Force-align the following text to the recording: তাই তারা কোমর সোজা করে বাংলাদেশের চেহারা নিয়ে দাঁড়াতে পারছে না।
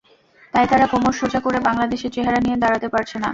তাই 0.53 0.65
তারা 0.71 0.85
কোমর 0.91 1.13
সোজা 1.19 1.39
করে 1.41 1.57
বাংলাদেশের 1.67 2.13
চেহারা 2.15 2.39
নিয়ে 2.41 2.57
দাঁড়াতে 2.57 2.87
পারছে 2.93 3.15
না। 3.17 3.29